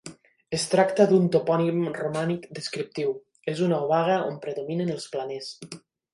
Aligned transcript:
Es 0.57 0.63
tracta 0.69 1.05
d'un 1.11 1.27
topònim 1.35 1.83
romànic 1.97 2.47
descriptiu, 2.61 3.13
és 3.55 3.63
una 3.67 3.83
obaga 3.91 4.19
on 4.33 4.43
predominen 4.49 4.93
els 4.97 5.09
planers. 5.15 5.55